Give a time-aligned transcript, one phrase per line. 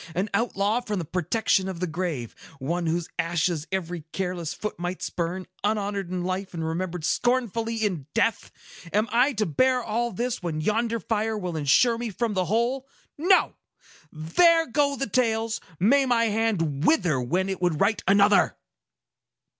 [0.15, 5.45] An outlaw from the protection of the grave,—one whose ashes every careless foot might spurn,
[5.63, 8.51] unhonored in life, and remembered scornfully in death!
[8.93, 12.87] Am I to bear all this, when yonder fire will insure me from the whole?
[13.15, 13.53] No!
[14.11, 15.61] There go the tales!
[15.79, 18.57] May my hand wither when it would write another!"